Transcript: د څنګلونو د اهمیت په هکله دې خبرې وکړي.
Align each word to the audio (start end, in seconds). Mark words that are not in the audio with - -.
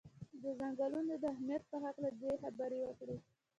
د 0.41 0.43
څنګلونو 0.59 1.13
د 1.21 1.23
اهمیت 1.33 1.63
په 1.71 1.77
هکله 1.83 2.09
دې 2.21 2.31
خبرې 2.43 2.79
وکړي. 2.83 3.17